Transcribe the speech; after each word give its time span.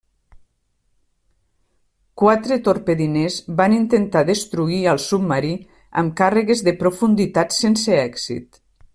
Quatre 2.21 2.55
torpediners 2.67 3.35
van 3.59 3.75
intentar 3.75 4.23
destruir 4.29 4.79
al 4.93 5.01
submarí 5.03 5.51
amb 6.03 6.15
càrregues 6.23 6.65
de 6.69 6.73
profunditat 6.81 7.55
sense 7.59 7.95
èxit. 7.99 8.59